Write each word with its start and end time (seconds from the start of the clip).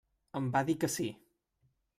Em 0.39 0.47
va 0.55 0.63
dir 0.69 0.77
que 0.85 0.91
sí. 0.95 1.07